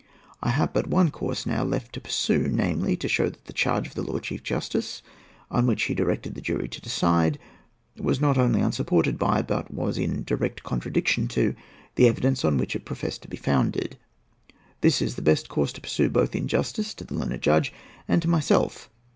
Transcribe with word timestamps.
I 0.41 0.49
have 0.49 0.73
but 0.73 0.87
one 0.87 1.11
course 1.11 1.45
now 1.45 1.63
left 1.63 1.93
to 1.93 2.01
pursue, 2.01 2.47
namely, 2.49 2.97
to 2.97 3.07
show 3.07 3.29
that 3.29 3.45
the 3.45 3.53
charge 3.53 3.85
of 3.85 3.93
the 3.93 4.01
Lord 4.01 4.23
Chief 4.23 4.41
Justice, 4.41 5.03
on 5.51 5.67
which 5.67 5.83
he 5.83 5.93
directed 5.93 6.33
the 6.33 6.41
jury 6.41 6.67
to 6.69 6.81
decide, 6.81 7.37
was 7.95 8.19
not 8.19 8.35
only 8.35 8.61
unsupported 8.61 9.19
by, 9.19 9.43
but 9.43 9.71
was 9.71 9.99
in 9.99 10.23
direct 10.23 10.63
contradiction 10.63 11.27
to, 11.27 11.53
the 11.93 12.07
evidence 12.07 12.43
on 12.43 12.57
which 12.57 12.75
it 12.75 12.83
professed 12.83 13.21
to 13.21 13.27
be 13.27 13.37
founded. 13.37 13.95
This 14.79 15.03
is 15.03 15.17
the 15.17 15.21
best 15.21 15.49
course 15.49 15.71
to 15.73 15.81
pursue 15.81 16.09
both 16.09 16.33
in 16.35 16.47
justice 16.47 16.95
to 16.95 17.03
the 17.03 17.13
learned 17.13 17.39
judge 17.43 17.71
and 18.07 18.23
to 18.23 18.27
myself. 18.27 18.89